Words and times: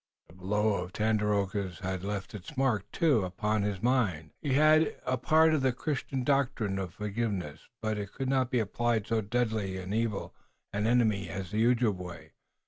The 0.29 0.33
blow 0.33 0.73
of 0.83 0.93
Tandakora 0.93 1.79
had 1.83 2.03
left 2.03 2.33
its 2.33 2.57
mark, 2.57 2.89
too, 2.91 3.23
upon 3.23 3.61
his 3.61 3.83
mind. 3.83 4.31
He 4.41 4.53
had 4.55 4.81
imbibed 4.81 4.99
a 5.05 5.17
part 5.17 5.53
of 5.53 5.61
the 5.61 5.73
Christian 5.73 6.23
doctrine 6.23 6.79
of 6.79 6.95
forgiveness, 6.95 7.67
but 7.83 7.99
it 7.99 8.11
could 8.11 8.27
not 8.27 8.51
apply 8.51 8.97
to 8.97 9.07
so 9.07 9.21
deadly 9.21 9.77
and 9.77 9.93
evil 9.93 10.33
an 10.73 10.87
enemy 10.87 11.29
as 11.29 11.51
the 11.51 11.63
Ojibway. 11.67 12.31